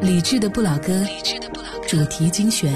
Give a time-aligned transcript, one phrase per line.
[0.00, 1.04] 理智的不老歌，
[1.88, 2.72] 主题精选。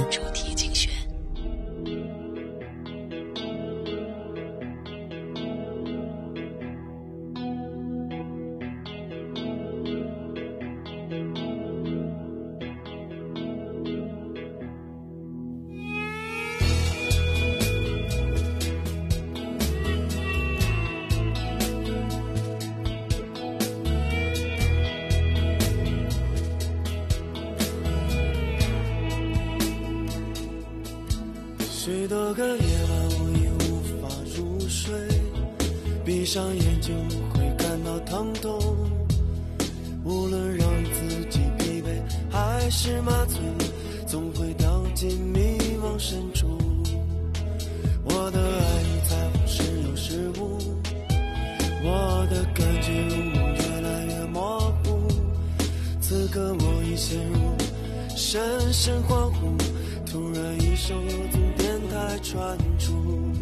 [62.10, 63.32] 电台传出，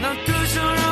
[0.00, 0.87] 那歌声让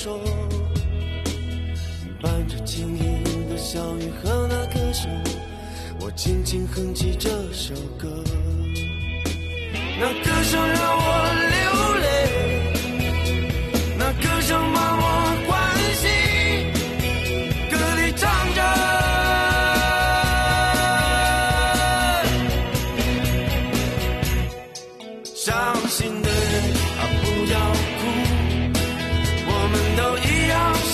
[0.00, 0.16] 说，
[2.22, 5.10] 伴着轻盈的小雨和那歌声，
[5.98, 8.08] 我轻轻哼起这首歌。
[9.98, 11.02] 那歌声让我
[11.50, 12.06] 流泪，
[13.98, 15.04] 那歌声把我
[15.48, 15.50] 唤
[15.96, 16.06] 醒，
[17.68, 18.60] 歌里唱着。
[25.34, 26.27] 伤心的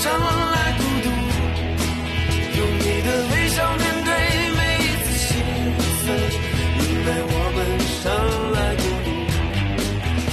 [0.05, 1.09] 生来孤独，
[2.59, 4.13] 用你的微笑面对
[4.55, 5.33] 每一次心
[6.05, 6.05] 碎，
[6.77, 8.05] 因为我们生
[8.53, 9.09] 来孤独。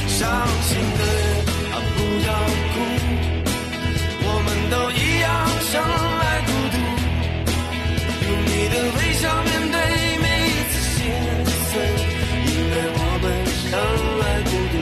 [0.10, 0.20] 伤
[0.68, 1.24] 心的人
[1.72, 2.30] 啊，不要
[2.74, 2.76] 哭，
[4.28, 5.26] 我们都一样
[5.72, 5.74] 生
[6.20, 6.76] 来孤独，
[8.28, 9.76] 用你的微笑面对
[10.20, 11.00] 每一次心
[11.72, 11.72] 碎，
[12.44, 13.72] 因为我们生
[14.20, 14.76] 来孤独。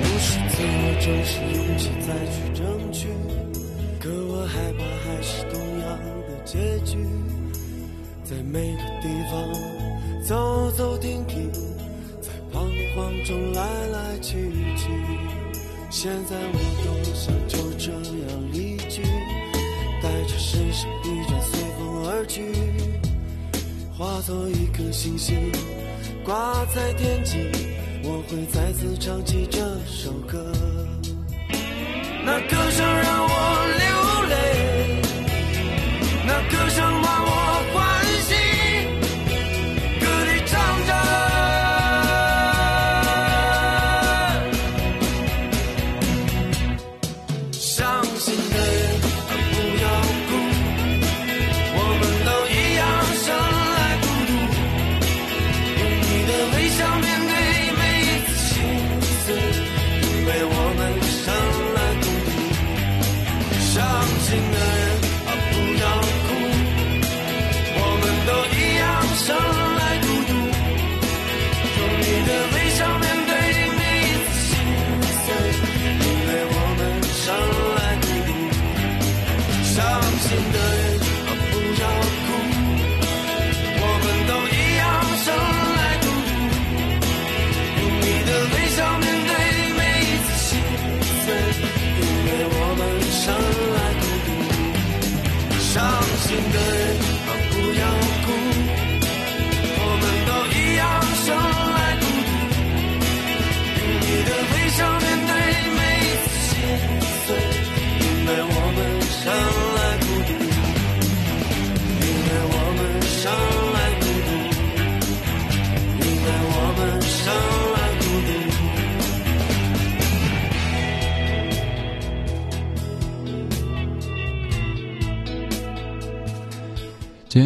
[0.00, 2.47] 无数次我争取勇气再去，
[5.28, 6.96] 是同样的结局，
[8.24, 11.52] 在每个地方走走停停。
[12.20, 14.88] 在彷徨中来来去去，
[15.90, 18.00] 现在我多想就这样
[18.52, 19.02] 离去，
[20.02, 22.42] 带着身上疲倦随风而去，
[23.96, 25.36] 化作一颗星星
[26.24, 27.36] 挂在天际，
[28.02, 30.52] 我会再次唱起这首歌。
[32.24, 32.86] 那歌声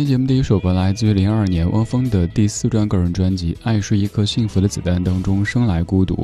[0.03, 6.15] 天节目第一首歌来自于零二年汪峰的第四张个人专辑《爱是一颗幸福的子弹》当中，《生来孤独》。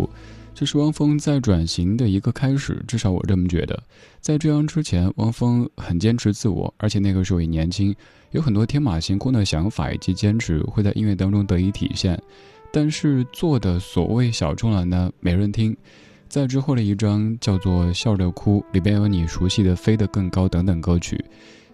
[0.52, 3.80] 这是汪峰在转型的一个开始，至少我这么觉得。
[4.20, 7.94] 在这样之前，汪峰很坚持自我，而且那个时候也年轻，
[8.32, 12.20] 有很多天马行空的想法以及坚持会在音乐当中得以体现。
[12.72, 15.76] 但是做的所谓小众了呢，没人听。
[16.28, 21.25] 在之后的一张叫做《笑着哭》，里边有你熟悉的《飞得更高》等等歌曲。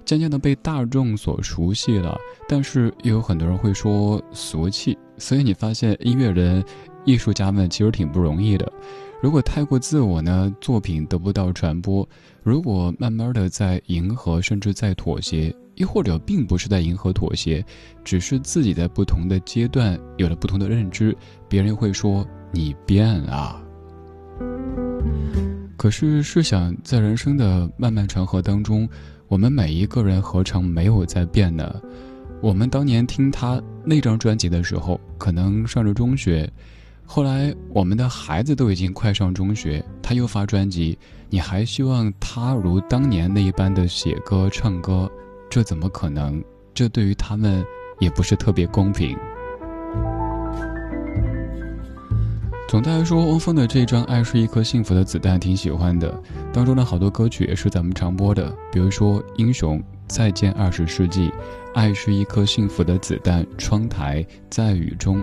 [0.05, 2.19] 渐渐的被大众所熟悉了，
[2.49, 6.63] 但是又有很多人会说俗气，所以你发现音乐人、
[7.05, 8.71] 艺术家们其实挺不容易的。
[9.23, 12.07] 如果太过自我呢，作品得不到传播；
[12.43, 17.65] 如果慢慢的在迎合，甚至在妥协，又或者并不是在迎合妥协，
[18.05, 21.17] 只是自己在不同的阶段有了不同的认知，
[21.49, 23.59] 别人会说你变了。
[25.79, 28.87] 可是试想，在人生的漫漫长河当中。
[29.35, 31.75] 我们每一个人何尝没有在变呢？
[32.41, 36.49] 我们当年听他那张专辑的时候，可能上着中学；
[37.05, 40.97] 后来我们的孩子都已经快上中学，他又发专辑，
[41.31, 45.11] 你还希望他如当年那一般的写歌唱歌？
[45.51, 46.41] 这怎么可能？
[46.73, 47.65] 这对于他们
[47.99, 49.19] 也不是特别公平。
[52.75, 56.21] 总的来说，汪峰的这一张《爱是一颗幸福的子弹》挺喜欢的，
[56.53, 59.79] 当中的好多歌曲也是咱们常播的，比如说《英雄》
[60.09, 61.29] 《再见二十世纪》
[61.73, 65.19] 《爱是一颗幸福的子弹》《窗台》《在雨中》，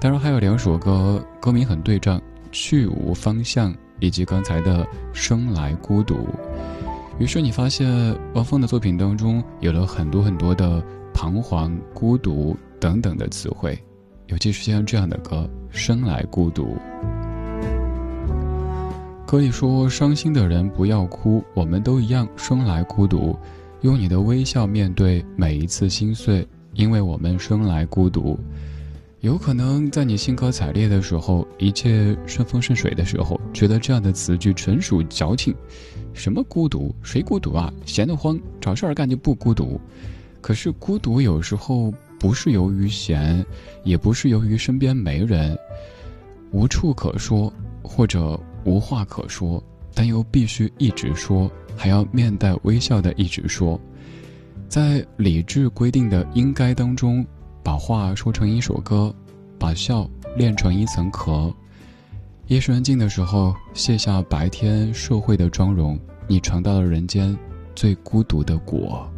[0.00, 2.18] 当然还有两首歌，歌名很对仗，
[2.50, 6.16] 《去无方向》以及刚才的《生来孤独》。
[7.20, 7.88] 于是你发现，
[8.34, 10.84] 汪峰的作品当中有了很多很多的
[11.14, 13.78] 彷徨、孤独等等的词汇。
[14.30, 16.76] 尤其是像这样的歌，《生来孤独》。
[19.26, 23.36] 歌里说：“伤心的人不要哭，我们都一样，生来孤独。
[23.80, 28.38] 用你的微笑面对每一次心碎，因为我们生来孤独。”
[29.18, 35.52] 有可能在你兴高采烈的时候，一切顺风顺水的时候，觉得这样的词句纯属矫情。
[36.14, 36.94] 什么孤独？
[37.02, 37.72] 谁孤独啊？
[37.84, 39.80] 闲得慌，找事儿干就不孤独。
[40.40, 41.92] 可是孤独有时候。
[42.20, 43.44] 不是由于闲，
[43.82, 45.58] 也不是由于身边没人，
[46.50, 47.50] 无处可说，
[47.82, 49.60] 或者无话可说，
[49.94, 53.80] 但又必须一直说，还要面带微笑的一直说，
[54.68, 57.26] 在理智规定的应该当中，
[57.62, 59.14] 把话说成一首歌，
[59.58, 60.06] 把笑
[60.36, 61.50] 练成一层壳。
[62.48, 65.98] 夜深人静的时候，卸下白天社会的妆容，
[66.28, 67.34] 你尝到了人间
[67.74, 69.10] 最孤独的果。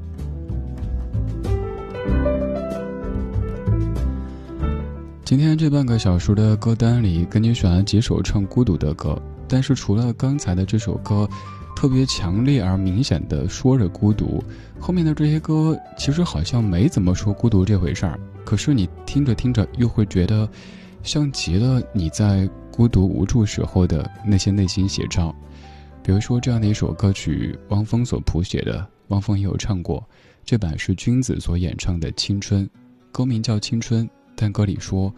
[5.32, 9.18] 今天这半个小时的歌单里，给你选了几首唱孤独的歌。
[9.48, 11.26] 但是除了刚才的这首歌，
[11.74, 14.44] 特别强烈而明显的说着孤独，
[14.78, 18.20] 后面的这些歌其实好像没怎么说孤独这回事儿。
[18.44, 20.46] 可是你听着听着，又会觉得，
[21.02, 25.34] 像极了你在孤独无助时候的那些内心写照。
[26.02, 30.06] 比如说这样的一首歌曲，汪峰所谱写的，汪峰也有唱过，
[30.44, 32.66] 这版是君子所演唱的《青春》，
[33.10, 34.06] 歌名叫《青春》。
[34.34, 35.12] 但歌里说：“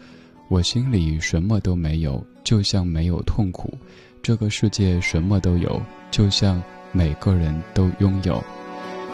[0.49, 3.77] 我心里什么都没有，就像没有痛苦。
[4.21, 5.81] 这个世界什么都有，
[6.11, 8.43] 就像每个人都拥有。”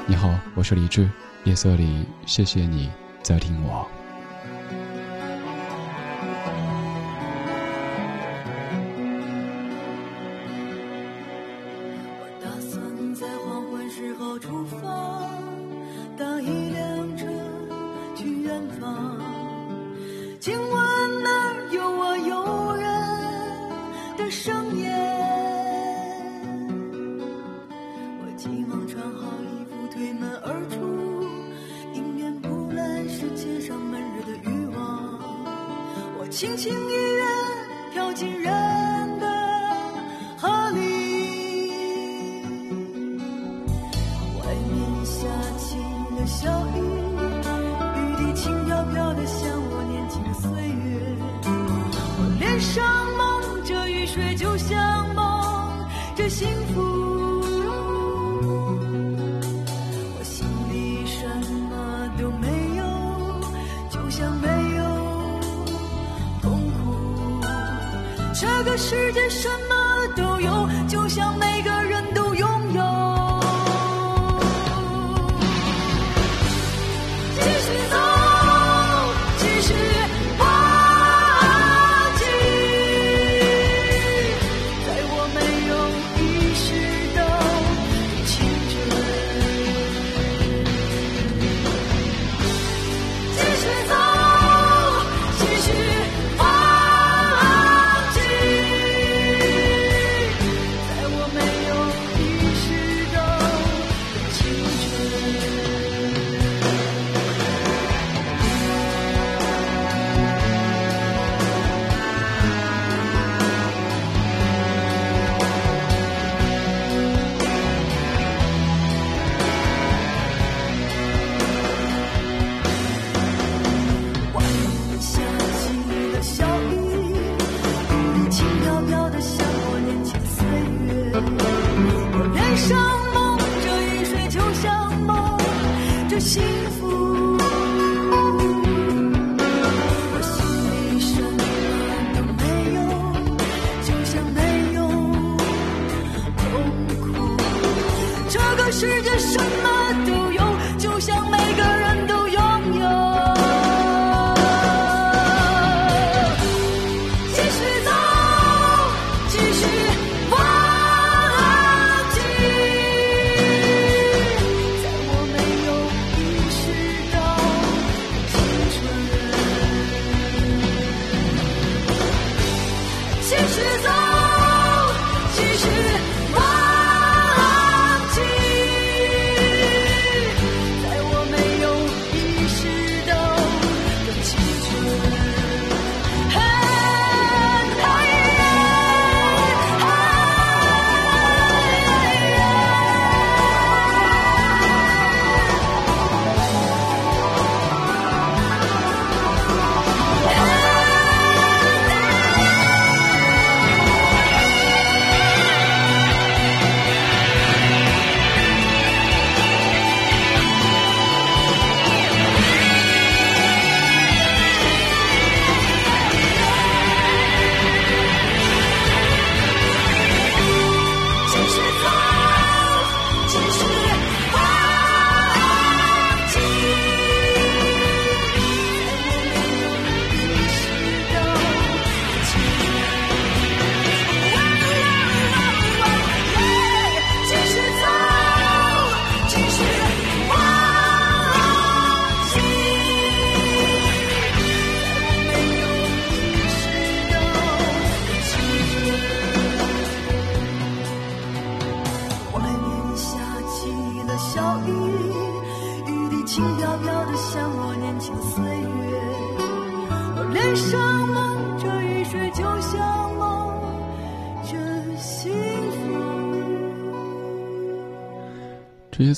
[0.08, 1.10] 你好，我是李志，
[1.44, 2.90] 夜色里，谢谢你
[3.22, 4.01] 在听我。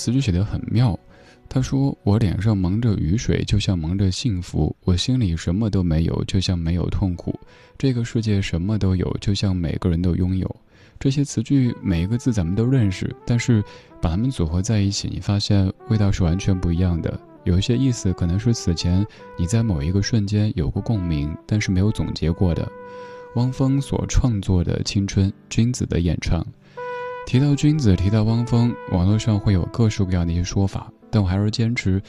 [0.03, 1.00] 词句写得很妙。
[1.48, 7.33] 他说：“我脸上蒙着雨水，就像蒙着幸福；我心里什么都没有，就像没有痛苦。
[7.77, 10.53] 这个世界什么都有，就像每个人都拥有。”
[11.00, 13.63] 这些词句每一个字咱们都认识，但是
[14.01, 17.17] 把它们组合在一起，你发现味道是完全不一样的。
[17.45, 19.05] 有一些意思可能是此前
[19.38, 22.69] 你在某一个瞬间有过共鸣，但是没有总结过的。
[23.36, 26.45] 汪峰所创作的《青春》，君子的演唱。
[27.25, 32.01] 提到君子，提到汪峰，网络上会有各式各样的一些说法，但我还是坚持，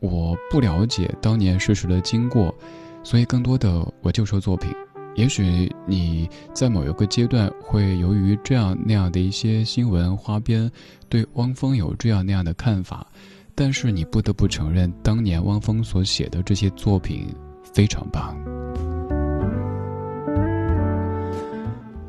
[0.00, 2.54] 我不了解当年事实的经过，
[3.02, 4.70] 所以更多的我就说作品。
[5.14, 10.70] 也许你在某一个阶段会由于这样那样的一些新闻花边，
[11.08, 13.06] 对汪峰有这样那样的看法，
[13.54, 17.34] 但是你不得不承认，当年汪峰所写的这些作品
[17.72, 18.36] 非常棒。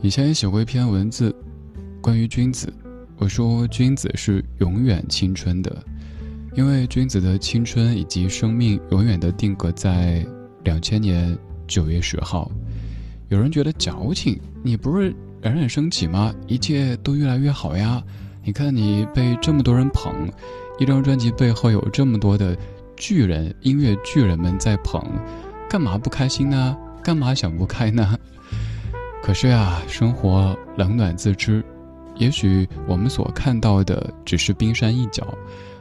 [0.02, 1.34] 以前也写过一篇文字，
[2.08, 2.74] 关于君子。
[3.18, 5.84] 我说君子是永远青春的，
[6.56, 10.26] 因为君子的青春以及生命永远的定格在
[10.64, 11.38] 两千年
[11.68, 12.50] 九月十号。
[13.28, 16.34] 有人觉得矫情，你不是冉冉升起吗？
[16.48, 18.02] 一切都越来越好呀！
[18.42, 20.32] 你看你被这么多人捧，
[20.80, 22.58] 一张专辑背后有这么多的
[22.96, 25.04] 巨人、音乐巨人们在捧，
[25.70, 26.78] 干嘛不开心呢？
[27.04, 28.18] 干嘛想不开呢？
[29.22, 31.62] 可是呀，生活冷暖自知。
[32.18, 35.26] 也许我们所看到的只是冰山一角，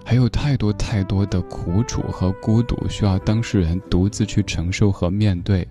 [0.04, 5.66] 还有太多太多的苦楚和孤独需要当事人独自去承受和面对。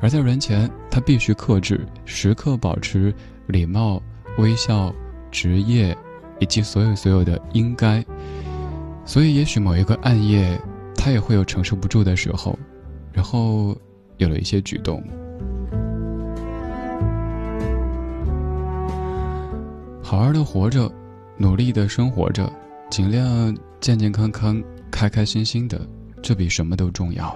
[0.00, 3.14] 而在人前，他必须克制，时刻保持
[3.46, 4.02] 礼貌、
[4.38, 4.94] 微笑、
[5.30, 5.96] 职业，
[6.38, 8.02] 以及所有所有的应该。
[9.04, 10.58] 所以，也许某一个暗夜，
[10.94, 12.58] 他也会有承受不住的时候，
[13.12, 13.76] 然后
[14.16, 15.02] 有了一些举动。
[20.10, 20.90] 好好的活着，
[21.36, 22.52] 努力的生活着，
[22.90, 25.88] 尽量健健康康、开开心心的，
[26.20, 27.32] 这比什么都重要。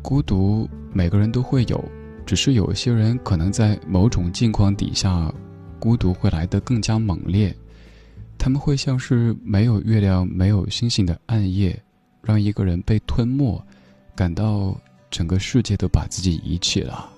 [0.00, 1.84] 孤独，每个人都会有，
[2.24, 5.30] 只是有些人可能在某种境况底下，
[5.78, 7.54] 孤独会来得更加猛烈。
[8.38, 11.78] 他们会像是没有月亮、没有星星的暗夜，
[12.22, 13.62] 让一个人被吞没，
[14.16, 14.74] 感到
[15.10, 17.10] 整个世界都把自己遗弃了。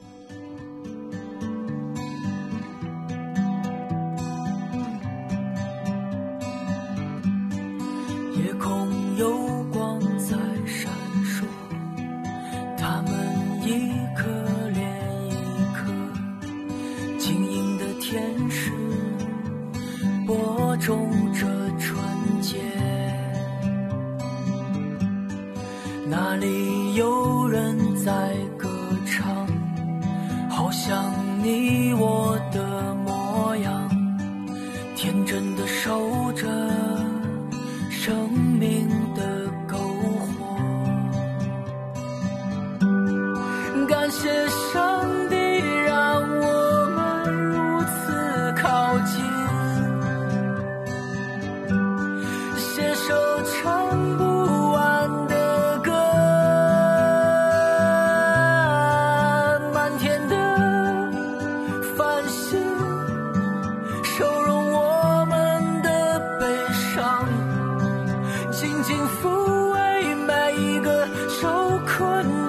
[70.56, 72.46] 一个受困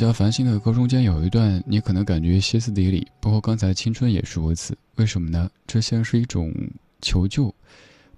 [0.00, 4.74] 这首叫《繁星》的歌中间有一段，你可能感觉歇斯底里，包括刚才《青春》也是如此。
[4.96, 5.50] 为什么呢？
[5.66, 6.50] 这像是一种
[7.02, 7.54] 求救。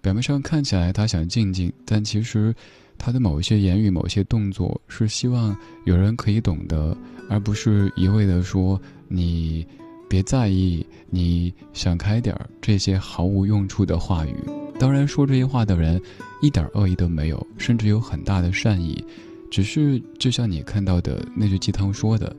[0.01, 2.55] 表面上看起来他想静静，但其实
[2.97, 6.97] 他的某一些言语、某些动作是希望有人可以懂得，
[7.29, 9.67] 而不是一味的说你
[10.09, 14.33] 别在意，你想开点儿这些毫无用处的话语。
[14.79, 16.01] 当然，说这些话的人
[16.43, 19.05] 一点恶意都没有，甚至有很大的善意。
[19.53, 22.35] 只是就像你看到的那句鸡汤说的，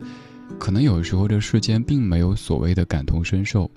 [0.57, 3.69] 可能有时候这世间并没有所谓的感同身受，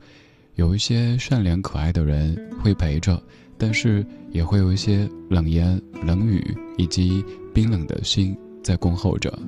[0.55, 3.22] 有一些善良可爱的人会陪着，
[3.59, 6.42] 但是也会有一些冷言冷语
[6.79, 7.22] 以及
[7.53, 9.38] 冰冷的心在恭候着。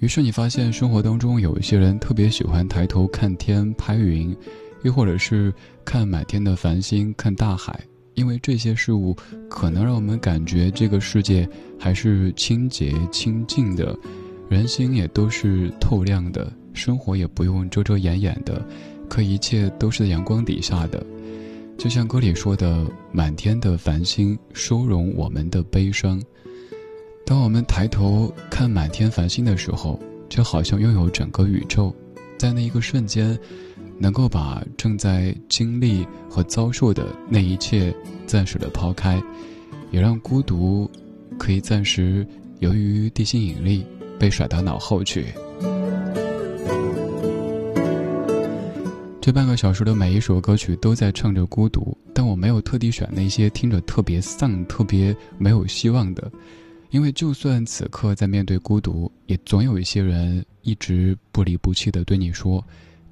[0.00, 4.36] 于是你发现生活当中有一些人特别喜欢抬头看天拍云，
[4.82, 5.50] 又或者是
[5.86, 7.82] 看满天的繁星看大海，
[8.20, 9.16] 因为这些事物
[9.48, 13.98] 可能让我们感觉这个世界还是清洁清净的，
[14.50, 18.62] 人心也都是透亮的，生活也不用遮遮掩掩的，
[19.08, 21.02] 可一切都是阳光底下的。
[21.78, 26.22] 就像歌里说的：“满天的繁星收容我们的悲伤。”
[27.24, 31.90] 当我们抬头看满天繁星的时候，就好像拥有整个宇宙，
[32.36, 33.38] 在那一个瞬间，
[34.00, 37.94] 能够把正在经历和遭受的那一切
[38.26, 39.22] 暂时的抛开，
[39.90, 40.90] 也让孤独
[41.38, 42.26] 可以暂时
[42.60, 43.84] 由于地心引力
[44.18, 45.26] 被甩到脑后去。
[49.20, 56.32] 这半个小时的每一首歌曲都在唱着孤独，但我没有特地选那些听着特别丧、特别没有希望的。
[56.88, 62.64] 因为就算此刻在面对孤独，也总有一些人一直不离不弃的对你说：“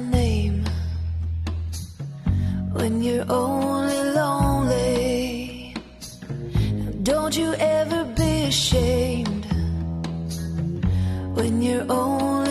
[0.00, 0.64] name
[2.72, 5.74] when you're only lonely.
[7.02, 9.44] Don't you ever be ashamed
[11.36, 12.43] when you're only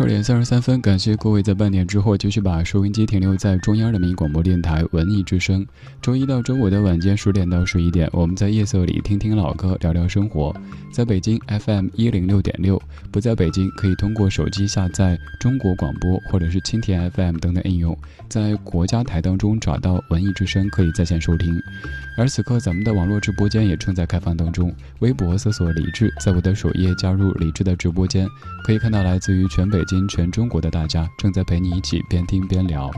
[0.00, 5.64] 二点三十三分，感谢各位在半点之后继续把收音机停留在中央人民广播电台文艺之声。
[6.00, 10.56] 周一到周五的晚间十点到十一点，我们在夜色里听听老歌，聊聊生活。
[10.90, 12.80] 在北京 FM 一零六点六，
[13.12, 21.62] 不在北京可以通过手机下载中国广播或者是蜻蜓 FM 等等应用，在国家台当中找到文艺之声，可以在线收听。
[22.16, 28.26] 而此刻咱们的网络直播间也正在开放当中，微博搜索李志，在我的首页加入李志的直播间，
[28.64, 29.84] 可以看到来自于全北。
[29.90, 32.88] 北京全中国的大家正在陪你一起边听边聊。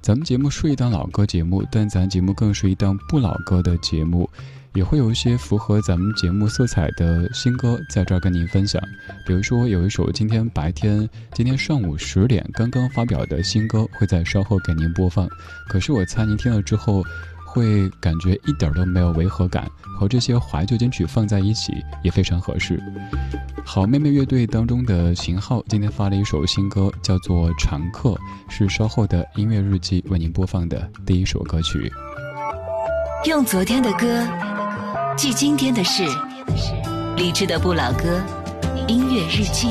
[0.00, 4.26] 咱们节目是一档老歌节目，但咱节目更是一档不老歌的节目，
[4.72, 8.82] 也会有一些符合咱们节目色彩的新歌在这儿跟您分享。
[9.26, 15.28] 比如说，有一首今天白天、今天上午十点刚刚发表的新歌，会在稍后给您播放。
[15.68, 17.04] 可是我猜您听了之后。
[17.52, 22.82] 会感觉一点都没有违和感，和这些怀旧金曲放在一起也非常合适。
[23.62, 28.10] 好妹妹乐队当中的秦昊今天发了一首新歌，叫做《常客》，
[28.48, 31.92] 是稍后的音乐日记为您播放的第一首歌曲。
[33.26, 34.26] 用昨天的歌
[35.14, 36.04] 记今天的事，
[37.16, 38.18] 理智的不老歌，
[38.88, 39.68] 音乐日记。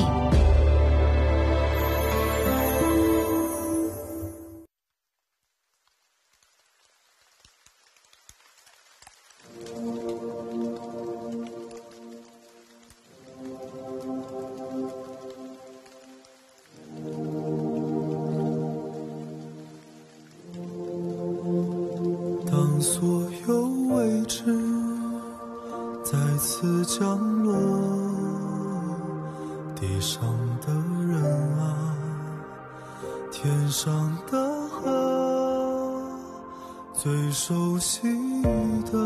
[27.01, 27.51] 降落，
[29.75, 30.21] 地上
[30.63, 30.71] 的
[31.07, 31.19] 人
[31.57, 31.97] 啊。
[33.31, 34.37] 天上的
[34.69, 35.99] 河，
[36.93, 38.07] 最熟悉
[38.83, 38.99] 的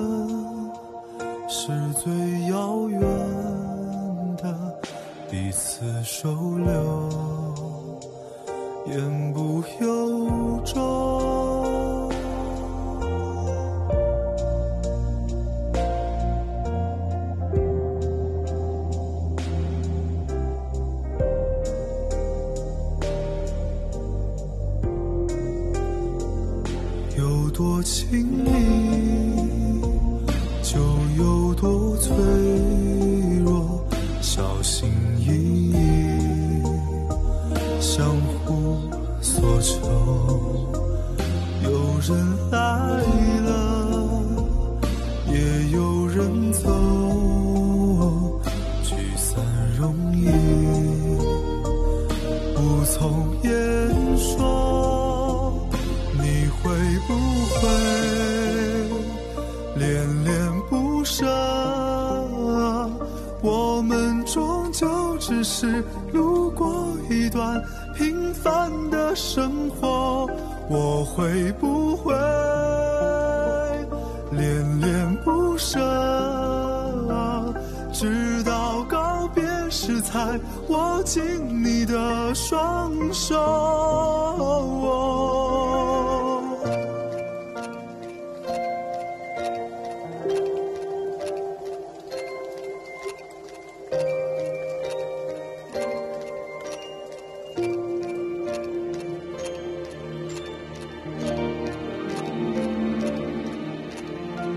[1.47, 1.71] 是
[2.03, 2.12] 最
[2.49, 2.99] 遥远
[4.36, 4.75] 的
[5.31, 7.10] 彼此收留，
[8.88, 11.14] 言不由衷。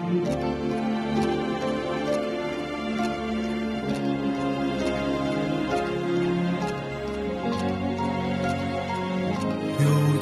[0.08, 0.14] 有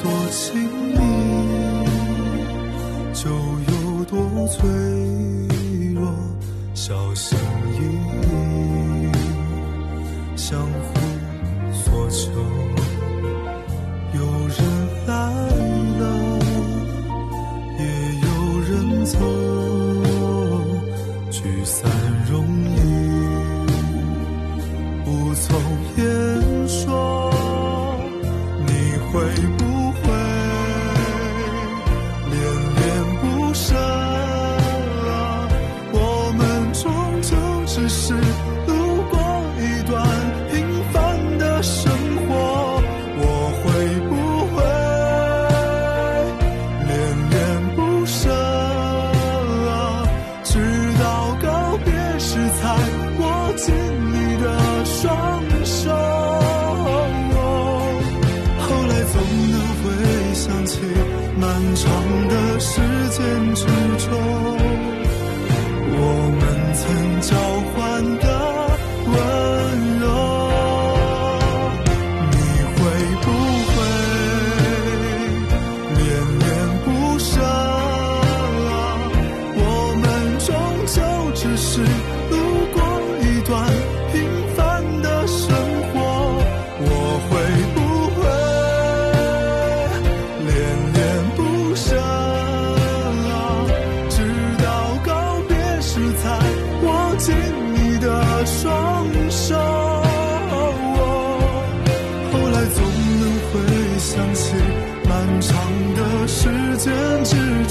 [0.03, 0.59] 多亲
[0.93, 0.99] 密，
[3.13, 3.73] 就有
[4.05, 4.15] 多
[4.47, 4.57] 脆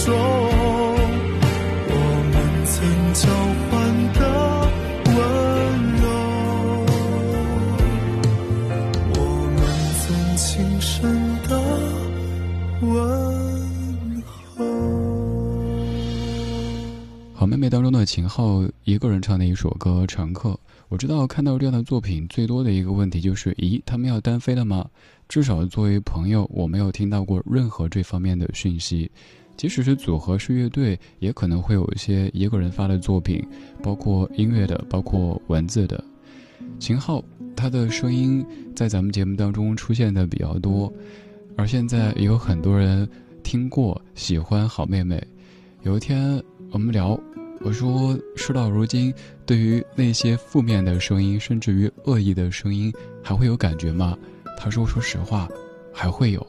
[0.07, 0.15] 中，
[1.89, 1.95] 我
[2.31, 2.75] 们曾
[3.13, 3.27] 交
[3.67, 3.75] 换
[4.15, 4.21] 的
[5.11, 5.13] 温
[5.97, 6.05] 柔。
[9.11, 9.19] 我
[9.57, 9.59] 们
[9.99, 10.47] 曾轻
[10.81, 10.95] 声
[11.49, 11.51] 的
[12.87, 12.89] 问
[14.55, 14.63] 候。
[17.35, 20.51] 好妹妹当中的秦昊一个人唱的一首歌《乘客》，
[20.89, 24.89] 我知道看到这样的作品最多的一个问题就是：咦，他们要单飞了吗？
[25.29, 29.11] 至少作为朋友，我没有听到过任何这方面的讯息。
[29.57, 33.43] 即使是组合是乐队，也可能会有一些一个人发的作品，
[33.83, 36.03] 包括音乐的，包括文字的。
[36.79, 37.25] 秦昊
[37.57, 40.93] 他的声音在咱们节目当中出现的比较多，
[41.57, 43.09] 而现在也有很多人
[43.43, 45.23] 听过，喜欢好妹妹。
[45.83, 47.19] 有一天我们聊，
[47.61, 49.15] 我说事到如今，
[49.47, 52.93] 对于那些负面的声音，甚至于恶意的声音，
[53.23, 54.19] 还会有感觉吗？
[54.59, 55.49] 他说：“说实话，
[55.93, 56.47] 还会有，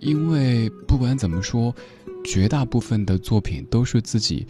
[0.00, 1.74] 因为不管怎么说，
[2.24, 4.46] 绝大部分的作品都是自己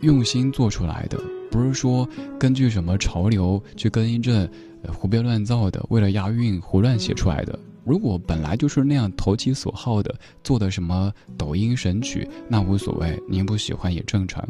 [0.00, 4.50] 用心做出来的，不是说根据什么潮流去跟一阵、
[4.88, 7.58] 胡编乱造的，为了押韵胡乱写出来的。
[7.84, 14.46] 如果本来就是那样投其所好的做的什么抖音神曲，那无所谓，您不喜欢也正常。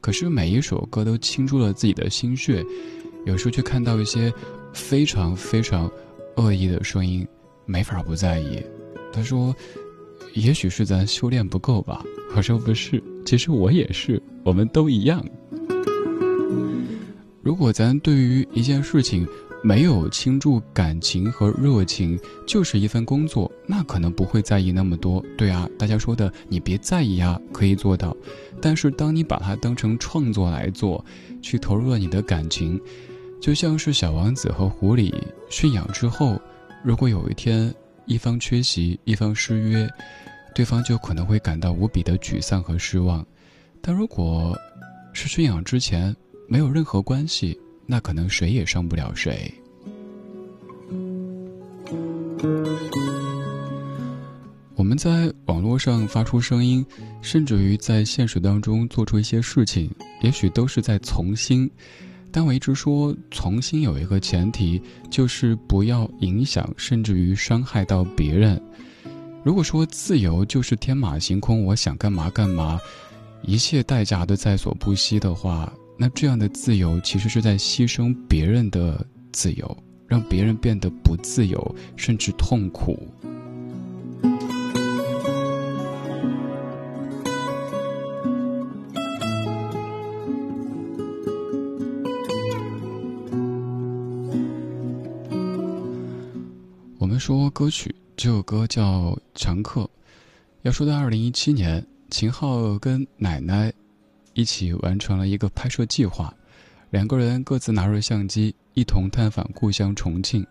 [0.00, 2.62] 可是每一首歌都倾注了自己的心血，
[3.24, 4.32] 有时候却看到一些
[4.72, 5.90] 非常非常
[6.36, 7.26] 恶意的声音，
[7.66, 8.60] 没法不在意。
[9.12, 9.54] 他说
[10.34, 12.02] ：“也许是咱修炼不够吧。”
[12.34, 15.24] 我说：“不是，其实我也是，我们都一样。
[17.42, 19.26] 如果咱对于一件事情
[19.62, 25.24] 没有倾注感情和热情，就是一份工作，那可能不会在意那么多。
[25.36, 28.16] 对啊，大家说的，你别在意啊，可以做到。”
[28.62, 31.04] 但是，当你把它当成创作来做，
[31.40, 32.80] 去投入了你的感情，
[33.40, 35.12] 就像是小王子和狐狸
[35.50, 36.40] 驯养之后，
[36.84, 37.74] 如果有一天
[38.06, 39.88] 一方缺席，一方失约，
[40.54, 43.24] 对方就可能会感到无比的沮丧和失望。
[43.80, 44.56] 但如果
[45.12, 46.14] 是驯养之前
[46.48, 49.52] 没有任何关系，那可能谁也伤不了谁。
[54.74, 56.84] 我们在网络上发出声音，
[57.20, 59.90] 甚至于在现实当中做出一些事情，
[60.22, 61.70] 也许都是在从心。
[62.32, 68.60] 但我一直说，从心有一个前提，就是不要影响，甚至于伤害到别人。
[69.44, 72.80] 如果说自由就是天马行空，我想干嘛干嘛，
[73.42, 79.76] 一切代价都在所不惜的话，那这样的自由其实是在牺牲别人的自由，
[80.06, 82.96] 让别人变得不自由，甚至痛苦。
[96.98, 99.80] 我们说歌曲，这首歌叫《常客》。
[100.62, 103.72] 要说到二零一七年，秦昊跟奶奶
[104.34, 106.32] 一起完成了一个拍摄计划，
[106.90, 110.46] 两个人各自拿着相机，一同探访故乡重庆。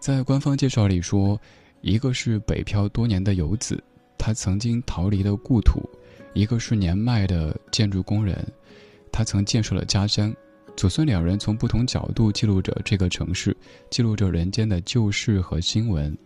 [0.00, 1.40] 在官方介绍里说，
[1.80, 3.82] 一个是北漂多年的游子，
[4.18, 5.80] 他曾经逃离的故土；
[6.34, 8.46] 一个是年迈的建筑工人，
[9.12, 10.34] 他曾建设了家乡。
[10.76, 13.56] 祖孙两人从不同角度记录着这个城市，
[13.90, 16.16] 记录着人间的旧事和新闻。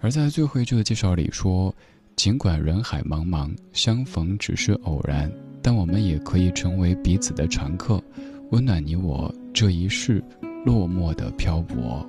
[0.00, 1.74] 而在最后一句的介绍里说
[2.16, 5.30] ：“尽管人海茫茫，相逢只是偶然，
[5.60, 8.02] 但我们也可以成为彼此的常客，
[8.50, 10.22] 温暖你我这一世
[10.64, 12.04] 落寞的漂泊。”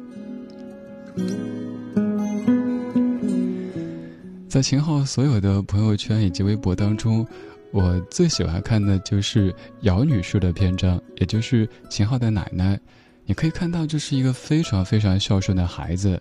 [4.47, 7.25] 在秦昊所有的朋友圈以及微博当中。
[7.71, 12.79] 我最喜欢看的就是姚女士的篇章，也就是秦昊的奶奶。
[13.25, 16.19] 你可以看到，这是一个非常非常孝顺的孩子。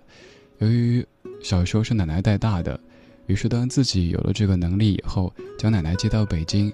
[0.58, 1.04] 由于
[1.42, 2.78] 小时候是奶奶带大的，
[3.26, 6.72] 于是当自己有了这个能力以后，将奶奶接到北京。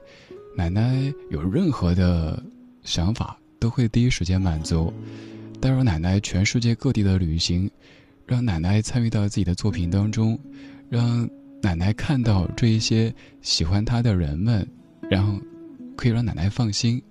[0.57, 2.43] 奶奶有任何的
[2.83, 4.93] 想法，都会第一时间满足。
[5.61, 7.71] 带入奶奶全世界各地的旅行，
[8.27, 10.39] 让奶奶参与到自己的作品当中，
[10.89, 11.29] 让。
[11.63, 13.11] 奶奶看到这一些
[13.41, 14.69] 喜欢她的人们，
[15.09, 15.41] 然后
[15.97, 17.03] 可以让奶奶放心，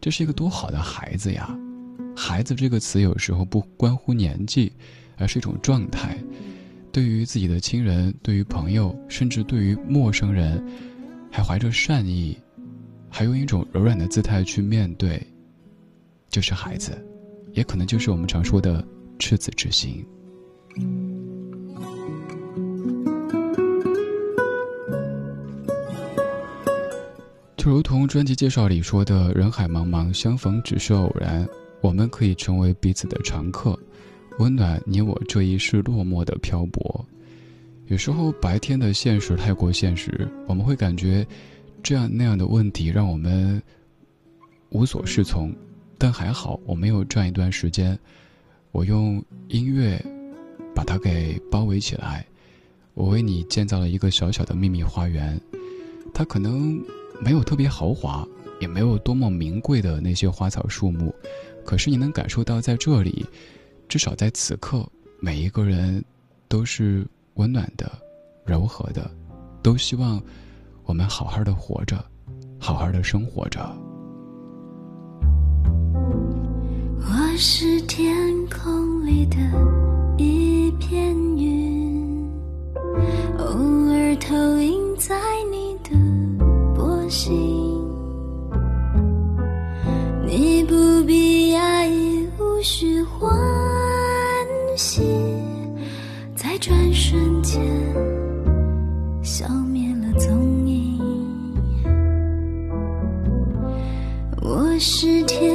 [0.00, 1.54] 这是一个多好的孩子呀！
[2.16, 4.72] 孩子这个词有时候不关乎年纪，
[5.20, 6.18] 而是一种状态。
[6.90, 10.60] 对于自己的亲人，对于朋友，甚至对于陌生人，
[11.30, 12.36] 还怀着善意，
[13.08, 15.24] 还用一种柔软的姿态去面对，
[16.28, 16.90] 就是孩子，
[17.52, 18.84] 也可能就是我们常说的
[19.20, 20.04] 赤子之心。
[27.56, 31.46] 就如同专辑介绍里说的：“人海茫茫，相逢只是偶然。
[31.82, 33.78] 我们可以成为彼此的常客，
[34.40, 37.06] 温暖你我这一世落寞的漂泊。”
[37.88, 41.26] 有时候白天的现实太过现实，我们会感觉
[41.82, 43.62] 这样那样的问题让我们
[44.70, 45.54] 无所适从。
[45.98, 47.98] 但还好，我没有这样一段时间，
[48.72, 50.02] 我用音乐
[50.74, 52.24] 把它给包围起来。
[52.94, 55.40] 我为你建造了一个小小的秘密花园，
[56.14, 56.82] 它可能。
[57.22, 58.26] 没有特别豪华，
[58.62, 61.14] 也没有多么名贵的那些花草树木，
[61.66, 63.26] 可是你能感受到，在这里，
[63.90, 64.88] 至少在此刻，
[65.18, 66.02] 每一个人
[66.46, 67.90] 都是温暖的、
[68.44, 69.10] 柔和的，
[69.62, 70.22] 都希望
[70.84, 72.04] 我们好好的活着，
[72.56, 73.60] 好好的生活着。
[77.00, 78.16] 我是天
[78.46, 79.36] 空里的
[80.16, 82.30] 一片云，
[83.38, 83.44] 偶
[83.90, 85.18] 尔投影在
[85.50, 85.90] 你的
[86.76, 87.08] 波。
[87.08, 87.32] 心，
[90.24, 92.19] 你不必压抑，
[92.60, 93.34] 无需欢
[94.76, 95.00] 喜，
[96.36, 97.58] 在转瞬间
[99.22, 101.00] 消灭了踪影。
[104.42, 105.49] 我是天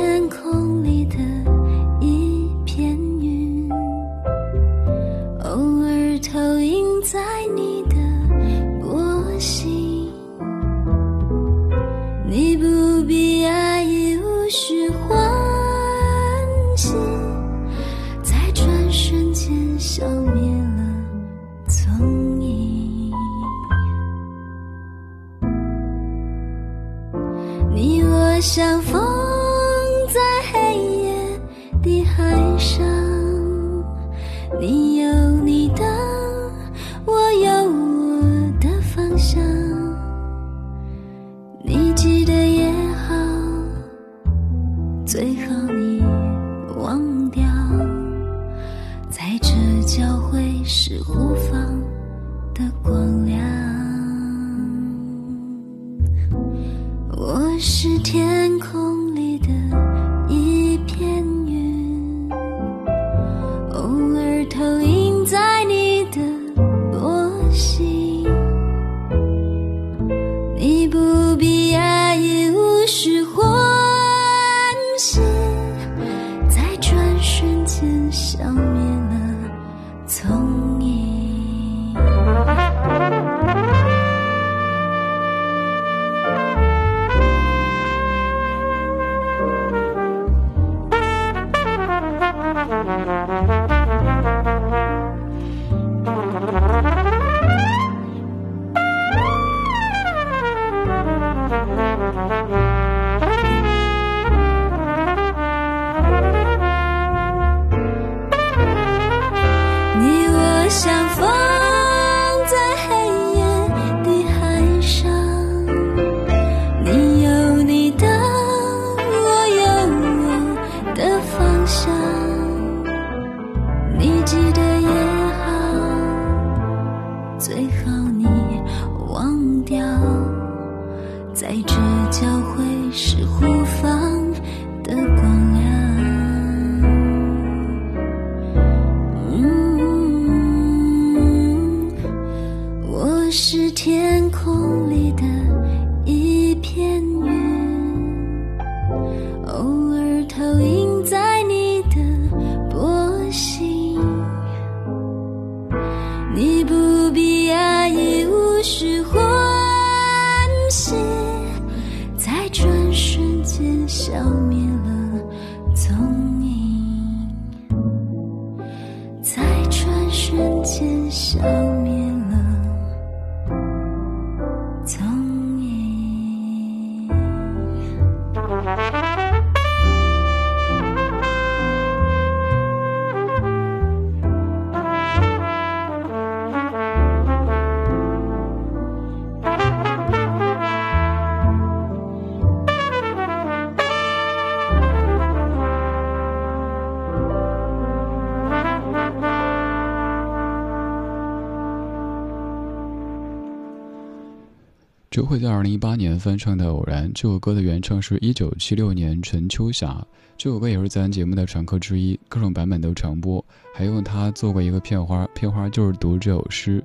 [205.16, 210.06] 周慧在二零一八年翻唱的《偶然》这首歌的原唱是一九七六年陈秋霞，
[210.36, 213.42] 这首歌也是咱节目的常客之一，各种版本都常播，
[213.74, 216.84] 还用它做过一个片花，片花就是读这首诗。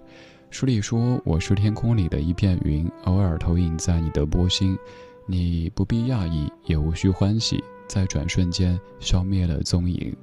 [0.49, 4.78] 书里说：“我是天空里的一片云，偶尔投影在你的波心，
[5.26, 10.16] 你不必讶异，也无需欢喜，在转瞬间消灭了踪影。”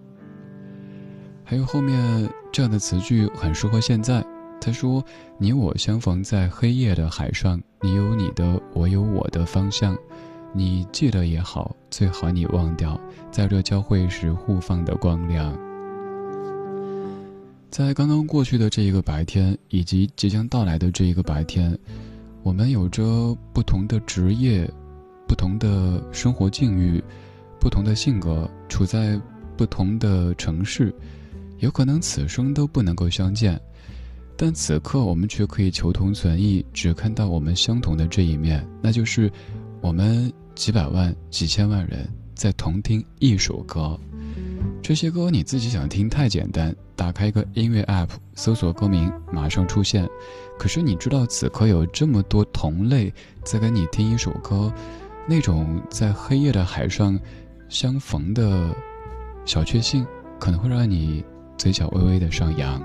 [1.43, 4.26] 还有后面这样的词句很适合现在。
[4.60, 5.03] 他说
[5.38, 9.97] ：“你我相逢在黑夜的海上，你有你的，我有我的方向。
[10.53, 12.99] 你记得也好，最好你忘掉，
[13.32, 15.58] 在这交汇时互放的光亮。”
[17.70, 21.78] 在刚刚过去的这一个白天，以及即将到来的这一个白天，
[22.41, 24.70] 我们有着不同的职业、
[25.28, 27.01] 不同的生活境遇、
[27.60, 29.20] 不同的性格，处在
[29.55, 30.93] 不同的城市，
[31.60, 33.60] 有可能此生都不能够相见。
[34.40, 39.32] 但此刻我们却可以求同存异，只看到我们相同的这一面，那就是
[39.82, 44.00] 我们几百万、几千万人在同听一首歌。
[44.82, 50.08] 这些歌你自己想听太简单，打开一个音乐 app，搜索歌名，马上出现。
[50.58, 53.12] 可是你知道此刻有这么多同类
[53.44, 54.72] 在跟你听一首歌，
[55.28, 57.20] 那种在黑夜的海上
[57.70, 58.70] 相逢的
[59.46, 60.06] 小确幸，
[60.40, 61.24] 可能会让你
[61.58, 62.80] 嘴角微微的上扬。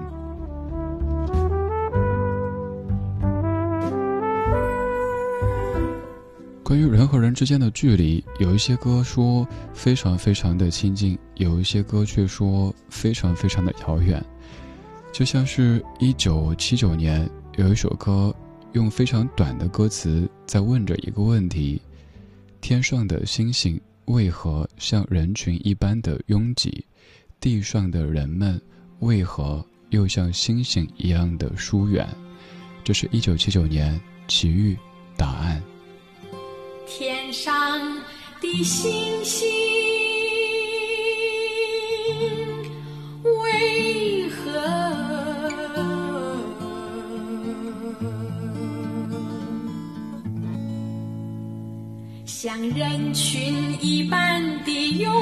[6.72, 14.24] 关于人和人之间的距离，有一些歌说非常非常的亲近，有一些歌却说非常非常的遥远。
[15.12, 18.34] 就像是一九七九年有一首歌，
[18.72, 21.78] 用非常短的歌词在问着一个问题：
[22.62, 26.86] 天上的星星为何像人群一般的拥挤？
[27.38, 28.58] 地上的人们
[29.00, 32.08] 为何又像星星一样的疏远？
[32.82, 34.74] 这是一九七九年奇遇
[35.18, 35.62] 答案。
[36.86, 37.80] 天上
[38.40, 39.48] 的星星
[43.40, 44.36] 为何
[52.24, 55.12] 像人群一般的拥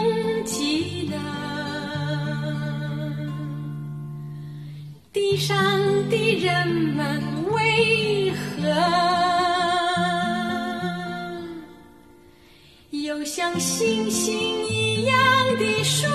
[0.44, 1.16] 挤呢？
[5.12, 5.56] 地上
[6.08, 9.29] 的人们为何？
[13.10, 14.38] 就像星星
[14.68, 15.16] 一样
[15.58, 16.06] 的树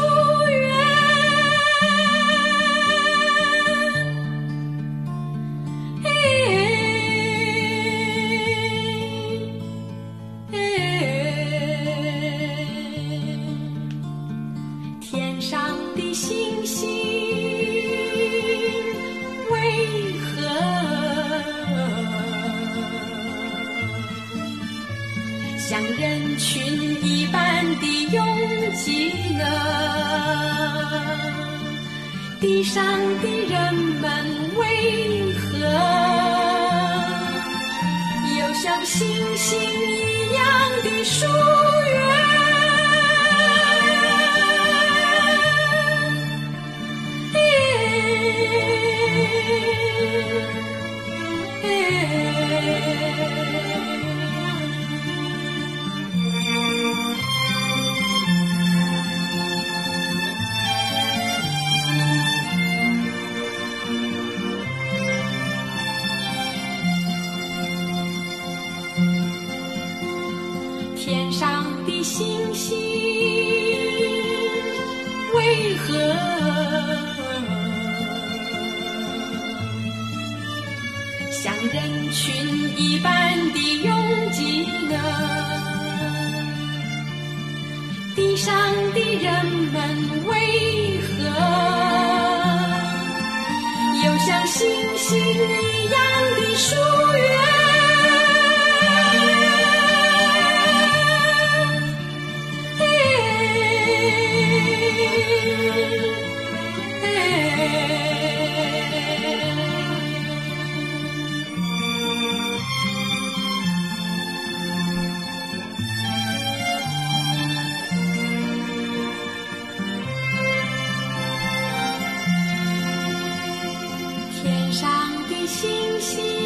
[124.42, 124.90] 天上
[125.30, 126.45] 的星星。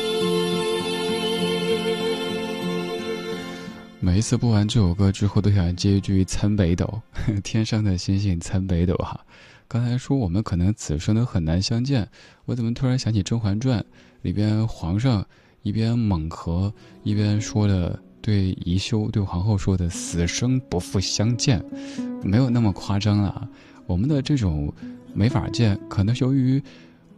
[4.20, 7.02] 每次播完这首歌之后，都想接一句“参北斗”，
[7.42, 9.18] 天上的星星参北斗哈。
[9.66, 12.06] 刚才说我们可能此生都很难相见，
[12.44, 13.80] 我怎么突然想起《甄嬛传》
[14.22, 15.26] 里边皇上
[15.64, 16.70] 一边猛咳，
[17.04, 21.64] 一边说的对宜修、对皇后说的“死生不复相见”，
[22.22, 23.50] 没有那么夸张了。
[23.86, 24.70] 我们的这种
[25.14, 26.62] 没法见，可能由于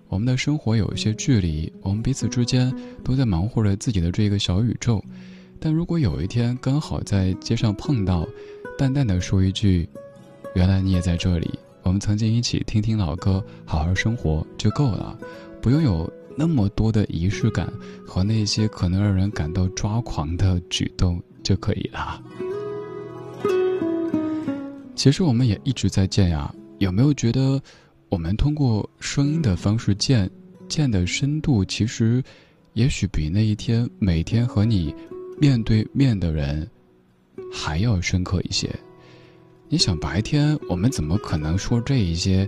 [0.08, 2.72] 我们的生活有一些距离，我们彼此之间
[3.04, 5.04] 都在忙活着自己的这个小宇宙。
[5.64, 8.28] 但如果有一天刚好在街上碰到，
[8.80, 9.88] 淡淡的说一句
[10.56, 11.52] ：“原来你也在这里。”
[11.84, 15.16] 我们曾经一起听听老歌，好好生活就够了，
[15.62, 17.72] 不用有那么多的仪式感
[18.08, 22.20] 和那些可能让人感到抓狂的举动就可以了。
[24.96, 27.62] 其实我们也一直在见呀，有没有觉得
[28.10, 30.28] 我们通过声音的方式见，
[30.68, 32.24] 见的深度其实，
[32.74, 34.96] 也许比那一天每天和你。
[35.42, 36.70] 面对面的人，
[37.52, 38.70] 还要深刻一些。
[39.70, 42.48] 你想，白天我们怎么可能说这一些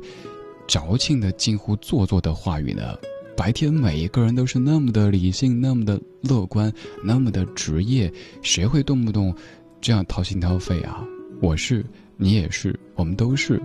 [0.67, 2.95] 矫情的、近乎做作的话语呢？
[3.35, 6.71] 白天每一个人都是那么的理性，那么的乐观，
[7.03, 8.13] 那么的职业，
[8.43, 9.35] 谁会动不动
[9.81, 11.03] 这样掏心掏肺啊？
[11.41, 11.83] 我是，
[12.15, 13.59] 你也是，我们都是。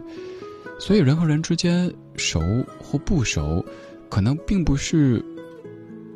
[0.80, 2.40] 所以，人和人之间熟
[2.80, 3.62] 或不熟，
[4.08, 5.22] 可能并不是。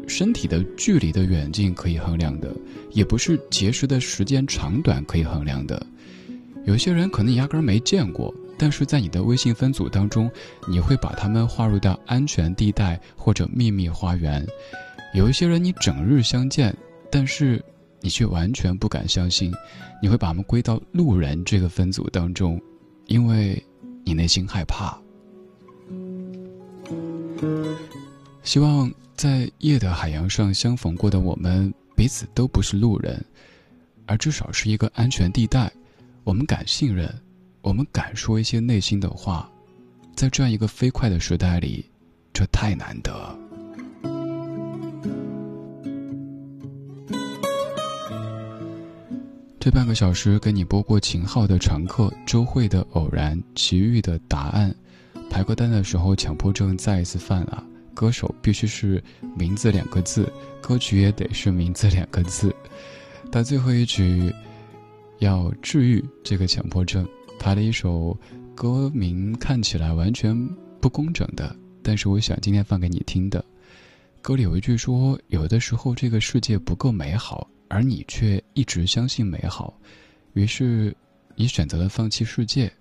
[0.06, 2.54] 身体的距离的远近可以衡量的，
[2.90, 5.84] 也不是结识的时间长短可以衡量的。
[6.64, 10.30] 有些人可能压根儿没见过，但是在你的微信分组当中，
[10.68, 14.46] 你会把他们划入到安全地带或者秘密花园。
[15.14, 16.76] 有一些人你整日相见，
[17.10, 17.62] 但是
[18.00, 19.52] 你却完全不敢相信，
[20.00, 22.60] 你会把他们归到路人这个分组当中，
[23.06, 23.60] 因为
[24.04, 25.00] 你内心害怕。
[28.42, 28.92] 希望。
[29.14, 33.24] 在夜的海洋上相逢过的我们，彼此都不是路人，
[34.06, 35.70] 而至少是一个安全地带。
[36.24, 37.08] 我们敢信任，
[37.60, 39.48] 我们敢说一些内心的话，
[40.16, 41.84] 在这样一个飞快的时代里，
[42.32, 43.38] 这太难得。
[49.60, 54.74] 这半个小时给你播过秦昊的《常客》，周慧的《偶然》，齐豫的《答案》。
[55.30, 57.62] 排歌单的时候，强迫症再一次犯了。
[57.94, 59.02] 歌手必须是
[59.36, 60.30] 名字两个字，
[60.60, 62.54] 歌曲也得是名字两个字。
[63.30, 64.32] 但最后一曲
[65.18, 67.06] 要治愈这个强迫症，
[67.38, 68.16] 他的一首
[68.54, 70.36] 歌名看起来完全
[70.80, 73.44] 不工整的，但是我想今天放给你听的。
[74.20, 79.76] 歌里有一句说：“有的时候这个世界不够美好，而你却一直相信美好，
[80.34, 80.94] 于是
[81.34, 82.72] 你选择了放弃世界。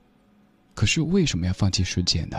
[0.74, 2.38] 可是为什么要放弃世界呢？”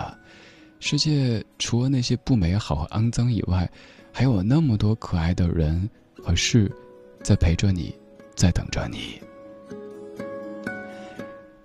[0.84, 3.70] 世界除了那些不美好和肮脏以外，
[4.10, 5.88] 还有那么多可爱的人
[6.20, 6.68] 和事，
[7.22, 7.94] 在陪着你，
[8.34, 9.20] 在等着你。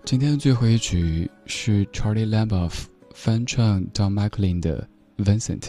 [0.06, 4.88] 今天的最后一曲是 Charlie Lamboff 翻唱 Don McLean 的
[5.26, 5.62] 《Vincent》，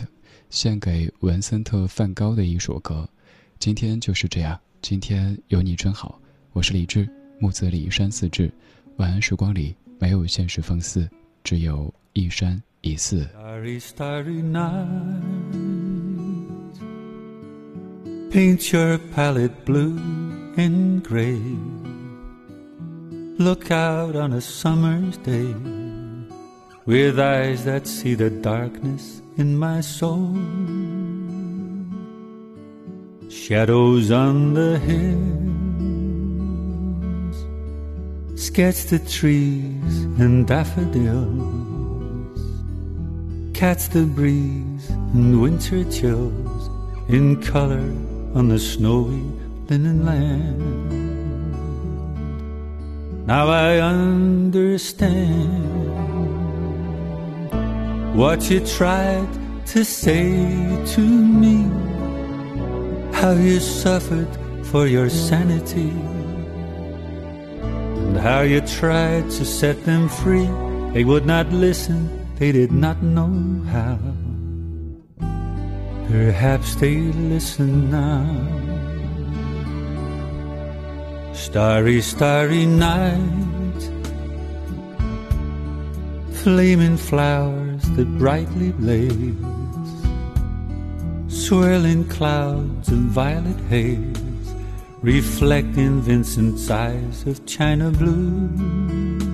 [0.51, 3.09] 献给文森特·梵高的一首歌。
[3.59, 6.21] 今天就是这样，今天有你真好。
[6.53, 8.53] 我是李志，木子李山四志。
[8.99, 11.09] 晚安时光里没有现实放肆，
[11.43, 12.63] 只有一山。
[12.81, 13.29] 一四。
[13.35, 14.87] Starry, starry night.
[18.31, 19.99] Paint your palette blue
[20.57, 21.41] and gray.
[23.39, 25.55] Look out on a summer's day
[26.87, 30.35] with eyes that see the darkness in my soul.
[33.29, 35.19] Shadows on the hills.
[38.41, 41.68] Sketch the trees and daffodils
[43.59, 46.71] catch the breeze and winter chills
[47.09, 47.91] in color
[48.39, 49.21] on the snowy
[49.69, 50.97] linen land.
[53.27, 54.95] Now I understand
[58.17, 59.29] what you tried
[59.73, 60.31] to say
[60.95, 61.65] to me,
[63.13, 64.29] how you suffered
[64.67, 65.91] for your sanity,
[68.07, 70.49] and how you tried to set them free.
[70.93, 73.35] They would not listen they did not know
[73.67, 73.99] how.
[76.07, 76.99] Perhaps they
[77.33, 78.25] listen now.
[81.35, 83.81] Starry, starry night,
[86.43, 89.35] flaming flowers that brightly blaze,
[91.27, 94.55] swirling clouds of violet haze,
[95.03, 99.28] reflecting Vincent's eyes of china blue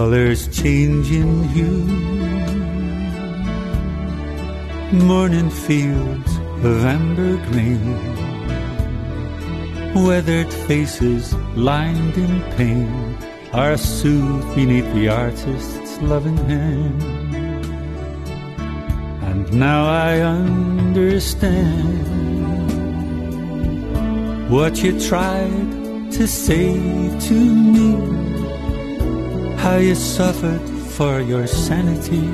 [0.00, 1.84] colors changing hue.
[5.10, 6.32] Morning fields
[6.64, 7.84] of amber green,
[10.06, 12.90] weathered faces lined in pain
[13.52, 17.02] are soothed beneath the artist's loving hand.
[19.28, 22.00] And now I understand
[24.48, 26.72] what you tried to say
[27.28, 27.34] to
[27.74, 28.29] me
[29.60, 30.60] how you suffered
[30.96, 32.24] for your sanity,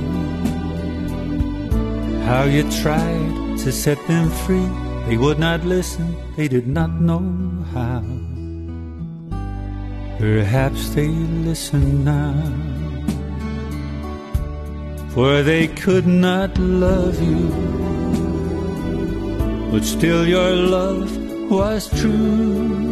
[2.25, 4.69] how you tried to set them free.
[5.09, 7.27] They would not listen, they did not know
[7.75, 8.05] how.
[10.19, 12.35] Perhaps they listen now,
[15.11, 17.51] for they could not love you,
[19.73, 21.11] but still your love
[21.51, 22.86] was true.